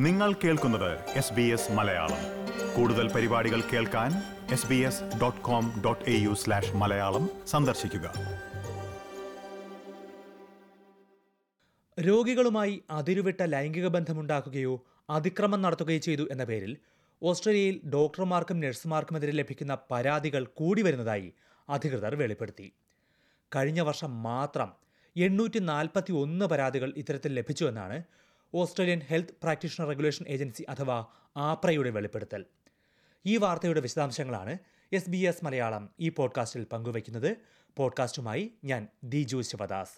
[0.00, 2.18] നിങ്ങൾ കേൾക്കുന്നത് S B S Malayalam.
[2.76, 4.12] കൂടുതൽ പരിപാടികൾ കേൾക്കാൻ
[4.52, 8.12] S B S dot com dot A U slash Malayalam സന്ദർശിക്കുക.
[12.00, 16.76] രോഗികളുമായി അതിരുവിട്ട ലൈംഗിക ബന്ധമുണ്ടാക്കുകയോ അതിക്രമം നടത്തുകയോ ചെയ്തു എന്ന പേരിൽ
[17.22, 21.34] ഓസ്ട്രേലിയയിൽ ഡോക്ടർമാർക്കും നഴ്സുമാർക്കുമെതിരെ ലഭിക്കുന്ന പരാതികൾ കൂടി വരുന്നതായി
[21.68, 22.72] അധികൃതർ വെളിപ്പെടുത്തി.
[23.56, 24.72] കഴിഞ്ഞ വർഷം മാത്രം
[25.16, 28.02] എണ്ണൂറ്റി നാൽപ്പത്തി ഒന്ന് പരാതികൾ ഇത്തരത്തിൽ ലഭിച്ചുവെന്നാണ്
[28.54, 31.06] Australian health practitioner regulation agency അഥവാ
[31.36, 32.44] ആപ്രയുടെ വെളിപ്പെടുത്തൽ.
[33.26, 34.58] ഈ വാർത്തയുടെ വിശദാംശങ്ങളാണ്
[34.92, 37.36] എസ് ബി എസ് മലയാളം ഈ പോഡ്കാസ്റ്റിൽ പങ്കുവയ്ക്കുന്നത്.
[37.76, 39.92] പോഡ്കാസ്റ്റുമായി ഞാൻ ദിജു ശിവദാസ്.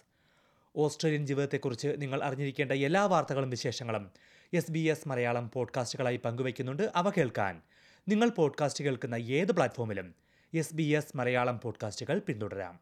[0.75, 4.11] ഓസ്ട്രേലിയൻ ജീവിതത്തെക്കുറിച്ച് നിങ്ങൾ അറിഞ്ഞിരിക്കേണ്ട എല്ലാ വാർത്തകളും വിശേഷങ്ങളും
[4.53, 6.91] എസ് ബി എസ് മലയാളം പോഡ്കാസ്റ്റുകളായി പങ്കുവയ്ക്കുന്നുണ്ട്.
[6.95, 7.61] അവ കേൾക്കാൻ
[8.07, 10.15] നിങ്ങൾ പോഡ്കാസ്റ്റ് കേൾക്കുന്ന ഏത് പ്ലാറ്റ്ഫോമിലും
[10.53, 12.79] എസ് ബി എസ് മലയാളം പോഡ്കാസ്റ്റുകൾ പിന്തുടരാം.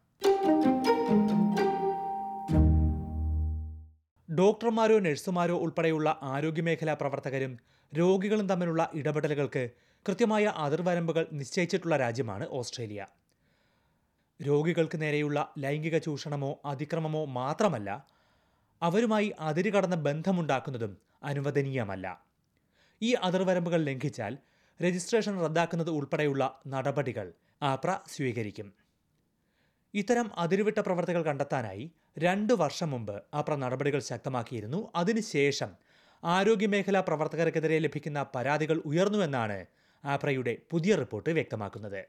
[4.38, 7.52] ഡോക്ടർമാരോ നഴ്സുമാരോ ഉൾപ്പെടെയുള്ള ആരോഗ്യമേഖലാ പ്രവർത്തകരും
[7.92, 9.62] രോഗികളും തമ്മിലുള്ള ഇടപെടലുകൾക്ക്
[10.06, 13.00] കൃത്യമായ അതിർവരമ്പുകൾ നിശ്ചയിച്ചിട്ടുള്ള രാജ്യമാണ് ഓസ്ട്രേലിയ.
[14.40, 17.90] രോഗികൾക്ക് നേരെയുള്ള ലൈംഗിക ചൂഷണമോ അതിക്രമമോ മാത്രമല്ല
[18.82, 22.06] അവരുമായി അതിരുകടന്ന ബന്ധമുണ്ടാക്കുന്നതും അനുവദനീയമല്ല.
[23.02, 24.32] ഈ അതിർവരമ്പുകൾ ലംഘിച്ചാൽ
[24.80, 27.28] രജിസ്ട്രേഷൻ റദ്ദാക്കുന്നത് ഉൾപ്പെടെയുള്ള നടപടികൾ
[27.62, 28.83] ആപ്ര സ്വീകരിക്കും.
[29.94, 31.84] ഇത്തരം അതിരുവിട്ട പ്രവർത്തികൾ കണ്ടെത്താനായി
[32.18, 34.80] രണ്ടു വർഷം മുമ്പ് അപ്ര നടപടികൾ ശക്തമാക്കിയിരുന്നു.
[34.96, 35.70] അതിനുശേഷം
[36.22, 39.58] ആരോഗ്യമേഖലാ പ്രവർത്തകർക്കെതിരെ ലഭിക്കുന്ന പരാതികൾ ഉയർന്നുവെന്നാണ്
[40.04, 42.02] ആപ്രയുടെ പുതിയ റിപ്പോർട്ട് വ്യക്തമാക്കുന്നത്.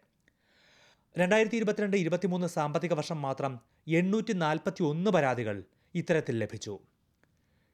[1.17, 3.53] രണ്ടായിരത്തി ഇരുപത്തിരണ്ട് ഇരുപത്തിമൂന്ന് സാമ്പത്തിക വർഷം മാത്രം
[3.99, 5.63] എണ്ണൂറ്റി നാൽപ്പത്തി ഒന്ന് പരാതികൾ
[5.95, 6.73] ഇത്തരത്തിൽ ലഭിച്ചു.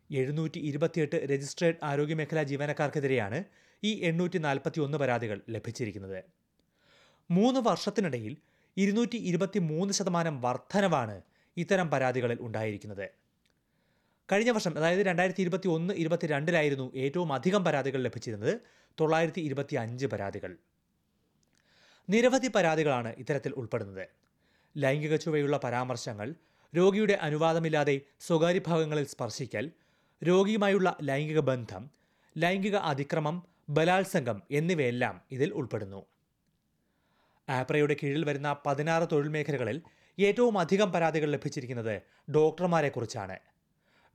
[0.10, 3.40] എഴുന്നൂറ്റി ഇരുപത്തിയെട്ട് രജിസ്ട്രേഡ് ആരോഗ്യമേഖലാ ജീവനക്കാർക്കെതിരെയാണ്
[3.84, 6.22] ഈ എണ്ണൂറ്റി നാൽപ്പത്തി ഒന്ന് പരാതികൾ ലഭിച്ചിരിക്കുന്നത്.
[7.30, 8.34] മൂന്ന് വർഷത്തിനിടയിൽ
[8.78, 11.22] ഇരുന്നൂറ്റി ഇരുപത്തി മൂന്ന് ശതമാനം വർധനവാണ്
[11.58, 13.08] ഇത്തരം പരാതികളിൽ ഉണ്ടായിരിക്കുന്നത്.
[14.32, 18.62] കഴിഞ്ഞ വർഷം അതായത് രണ്ടായിരത്തി ഇരുപത്തി ഒന്ന് ഇരുപത്തിരണ്ടിലായിരുന്നു ഏറ്റവും അധികം പരാതികൾ ലഭിച്ചിരുന്നത്
[19.00, 20.58] തൊള്ളായിരത്തി ഇരുപത്തി അഞ്ച് പരാതികൾ.
[22.10, 24.08] നിരവധി പരാതികളാണ് ഇത്തരത്തിൽ ഉൾപ്പെടുന്നത്.
[24.78, 26.36] ലൈംഗിക ചുവയുള്ള പരാമർശങ്ങൾ
[26.76, 29.72] രോഗിയുടെ അനുവാദമില്ലാതെ സ്വകാര്യ ഭാഗങ്ങളിൽ സ്പർശിക്കൽ
[30.24, 31.90] രോഗിയുമായുള്ള ലൈംഗിക ബന്ധം
[32.38, 36.06] ലൈംഗിക അതിക്രമം ബലാത്സംഗം എന്നിവയെല്ലാം ഇതിൽ ഉൾപ്പെടുന്നു.
[37.48, 39.82] ആപ്രയുടെ കീഴിൽ വരുന്ന പതിനാറ് തൊഴിൽ മേഖലകളിൽ
[40.20, 43.38] ഏറ്റവും അധികം പരാതികൾ ലഭിച്ചിരിക്കുന്നത് ഡോക്ടർമാരെക്കുറിച്ചാണ്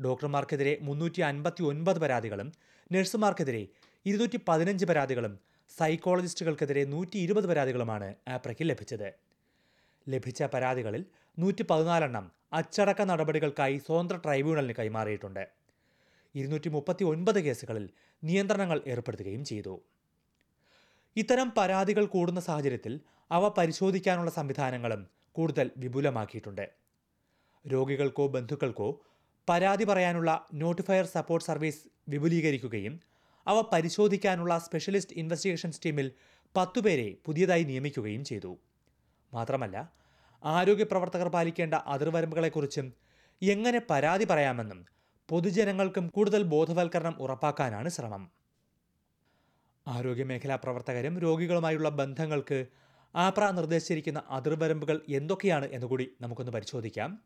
[0.00, 2.53] ഡോക്ടർമാർക്കെതിരെ മുന്നൂറ്റി അൻപത്തി ഒൻപത് പരാതികളും
[2.92, 3.66] നഴ്സുമാർക്കെതിരെ
[4.06, 5.38] ഇരുന്നൂറ്റി പതിനഞ്ച് പരാതികളും
[5.78, 9.09] സൈക്കോളജിസ്റ്റുകൾക്കെതിരെ നൂറ്റി ഇരുപത് പരാതികളുമാണ് ആപ്രയ്ക്ക് ലഭിച്ചത്.
[10.08, 11.04] ലഭിച്ച പരാതികളിൽ
[11.38, 15.44] നൂറ്റി പതിനാലെണ്ണം അച്ചടക്ക നടപടികൾക്കായി സ്വതന്ത്ര ട്രൈബ്യൂണലിന് കൈമാറിയിട്ടുണ്ട്.
[16.34, 17.91] ഇരുന്നൂറ്റി മുപ്പത്തി ഒൻപത് കേസുകളിൽ
[18.22, 19.82] നിയന്ത്രണങ്ങൾ ഏർപ്പെടുത്തുകയും ചെയ്തു.
[21.16, 23.00] ഇത്തരം പരാതികൾ കൂടുന്ന സാഹചര്യത്തിൽ
[23.31, 26.70] അവ പരിശോധിക്കാനുള്ള സംവിധാനങ്ങളും കൂടുതൽ വിപുലമാക്കിയിട്ടുണ്ട്.
[27.72, 29.00] രോഗികൾക്കോ ബന്ധുക്കൾക്കോ
[29.48, 33.00] പരാതി പറയാനുള്ള നോട്ടിഫയർ സപ്പോർട്ട് സർവീസ് വിപുലീകരിക്കുകയും
[33.47, 36.12] അവ പരിശോധിക്കാനുള്ള സ്പെഷ്യലിസ്റ്റ് ഇൻവെസ്റ്റിഗേഷൻസ് ടീമിൽ
[36.56, 38.59] പത്തുപേരെ പുതിയതായി നിയമിക്കുകയും ചെയ്തു.
[39.32, 39.93] മാത്രമല്ല
[40.44, 42.94] ആരോഗ്യ പ്രവർത്തകർ പാലിക്കേണ്ട അതിർവരമ്പുകളെക്കുറിച്ചും
[43.43, 44.87] എങ്ങനെ പരാതി പറയാമെന്നും
[45.28, 48.31] പൊതുജനങ്ങൾക്കും കൂടുതൽ ബോധവൽക്കരണം ഉറപ്പാക്കാനാണ് ശ്രമം.
[49.88, 52.66] ആരോഗ്യമേഖലാ പ്രവർത്തകരും രോഗികളുമായുള്ള ബന്ധങ്ങൾക്ക്
[53.15, 57.19] ആപ്ര നിർദ്ദേശിച്ചിരിക്കുന്ന അതിർവരമ്പുകൾ എന്തൊക്കെയാണ് എന്നുകൂടി നമുക്കൊന്ന് പരിശോധിക്കാം.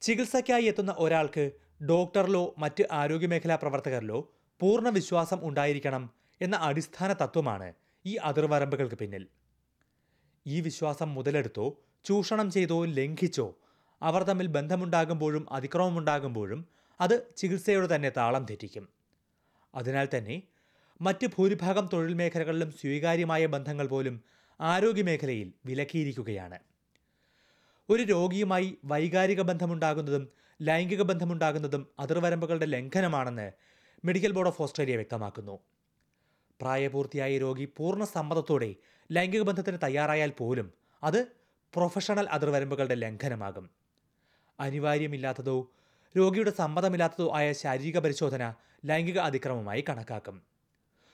[0.00, 1.52] ചികിത്സയ്ക്കായി എത്തുന്ന ഒരാൾക്ക്
[1.84, 6.10] ഡോക്ടറിലോ മറ്റ് ആരോഗ്യമേഖലാ പ്രവർത്തകരിലോ പൂർണ വിശ്വാസം ഉണ്ടായിരിക്കണം
[6.40, 7.74] എന്ന അടിസ്ഥാന തത്വമാണ്
[8.06, 9.26] ഈ അതിർവരമ്പുകൾക്ക് പിന്നിൽ.
[10.46, 13.56] ഈ വിശ്വാസം മുതലെടുത്തോ ചൂഷണം ചെയ്തോ ലംഘിച്ചോ
[14.02, 16.68] അവർ തമ്മിൽ ബന്ധമുണ്ടാകുമ്പോഴും അതിക്രമമുണ്ടാകുമ്പോഴും
[17.00, 18.88] അത് ചികിത്സയോട് തന്നെ താളം തെറ്റിക്കും.
[19.74, 20.42] അതിനാൽ തന്നെ
[21.00, 24.22] മറ്റ് ഭൂരിഭാഗം തൊഴിൽ മേഖലകളിലും സ്വീകാര്യമായ ബന്ധങ്ങൾ പോലും
[24.60, 26.58] ആരോഗ്യമേഖലയിൽ വിലക്കിയിരിക്കുകയാണ്.
[27.90, 30.28] ഒരു രോഗിയുമായി വൈകാരിക ബന്ധമുണ്ടാകുന്നതും
[30.62, 33.52] ലൈംഗിക ബന്ധമുണ്ടാകുന്നതും അതിർവരമ്പുകളുടെ ലംഘനമാണെന്ന്
[34.04, 35.58] മെഡിക്കൽ ബോർഡ് ഓഫ് ഓസ്ട്രേലിയ വ്യക്തമാക്കുന്നു.
[36.60, 38.74] പ്രായപൂർത്തിയായ രോഗി പൂർണ സമ്മതത്തോടെ
[39.12, 40.72] ലൈംഗിക ബന്ധത്തിന് തയ്യാറായാൽ പോലും
[41.02, 41.26] അത്
[41.74, 43.70] പ്രൊഫഷണൽ അതിർവരമ്പുകളുടെ ലംഘനമാകും.
[44.60, 45.70] അനിവാര്യമില്ലാത്തതോ
[46.16, 48.54] രോഗിയുടെ സമ്മതമില്ലാത്തതോ ആയ ശാരീരിക പരിശോധന
[48.84, 50.55] ലൈംഗിക അതിക്രമമായി കണക്കാക്കും.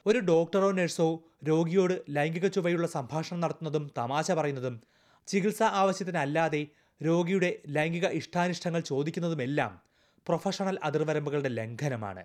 [0.06, 4.82] ഒരു ഡോക്ടറോ നഴ്സോ രോഗിയോട് ലൈംഗിക ചുവയുള്ള സംഭാഷണം നടത്തുന്നതും തമാശ പറയുന്നതും
[5.28, 6.66] ചികിത്സാ ആവശ്യത്തിനല്ലാതെ
[7.02, 9.80] രോഗിയുടെ ലൈംഗിക ഇഷ്ടാനിഷ്ടങ്ങൾ ചോദിക്കുന്നതുമെല്ലാം
[10.28, 12.24] പ്രൊഫഷണൽ അതിർവരമ്പുകളുടെ ലംഘനമാണ്.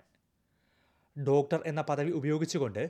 [1.28, 2.90] ഡോക്ടർ എന്ന പദവി ഉപയോഗിച്ചുകൊണ്ട്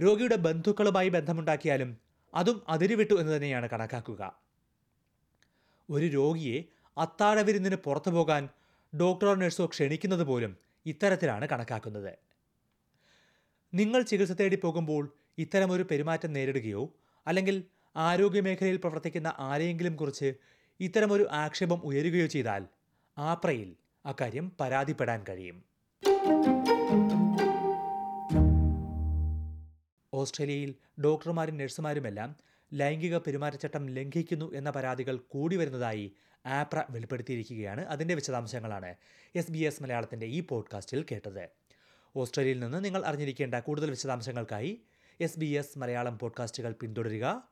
[0.00, 1.98] രോഗിയുടെ ബന്ധുക്കളുമായി ബന്ധമുണ്ടാക്കിയാലും
[2.34, 4.22] അതും അതിരുവിട്ടു എന്ന് തന്നെയാണ് കണക്കാക്കുക.
[5.90, 6.64] ഒരു രോഗിയെ
[6.96, 8.48] അത്താഴ വിരുന്നിന് പുറത്തു പോകാൻ
[9.00, 10.56] ഡോക്ടറോ നഴ്സോ ക്ഷണിക്കുന്നത് പോലും
[10.86, 12.25] ഇത്തരത്തിലാണ് കണക്കാക്കുന്നത്.
[13.74, 16.92] നിങ്ങൾ ചികിത്സ തേടി പോകുമ്പോൾ ഇത്തരമൊരു പെരുമാറ്റം നേരിടുകയോ
[17.26, 17.64] അല്ലെങ്കിൽ
[17.96, 20.34] ആരോഗ്യമേഖലയിൽ പ്രവർത്തിക്കുന്ന ആരെയെങ്കിലും കുറിച്ച്
[20.80, 22.66] ഇത്തരമൊരു ആക്ഷേപം ഉയരുകയോ ചെയ്താൽ
[23.18, 23.76] ആപ്രയിൽ
[24.06, 25.64] അക്കാര്യം പരാതിപ്പെടാൻ കഴിയും.
[30.14, 32.36] ഓസ്ട്രേലിയയിൽ ഡോക്ടർമാരും നഴ്സുമാരുമെല്ലാം
[32.74, 36.12] ലൈംഗിക പെരുമാറ്റച്ചട്ടം ലംഘിക്കുന്നു എന്ന പരാതികൾ കൂടി വരുന്നതായി
[36.46, 37.84] ആപ്ര വെളിപ്പെടുത്തിയിരിക്കുകയാണ്.
[37.84, 38.94] അതിന്റെ വിശദാംശങ്ങളാണ്
[39.34, 41.65] എസ് ബി എസ് മലയാളത്തിന്റെ ഈ പോഡ്കാസ്റ്റിൽ കേട്ടത്.
[42.16, 44.82] ഓസ്ട്രേലിയയിൽ നിന്ന് നിങ്ങൾ അറിഞ്ഞിരിക്കേണ്ട കൂടുതൽ വിശദാംശങ്ങൾക്കായി
[45.20, 47.42] എസ് ബി എസ് മലയാളം പോഡ്കാസ്റ്റുകൾ പിന്തുടരുക.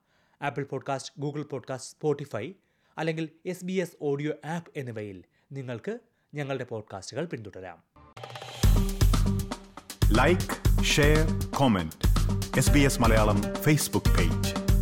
[0.42, 2.52] Apple podcast Google podcast Spotify
[2.98, 5.98] അല്ലെങ്കിൽ S B S audio app എന്നിവയിൽ നിങ്ങൾക്ക്
[6.34, 7.82] ഞങ്ങളുടെ പോഡ്കാസ്റ്റുകൾ പിന്തുടരാം.
[10.16, 11.94] Like share comment
[12.58, 14.73] S B S Malayalam Facebook page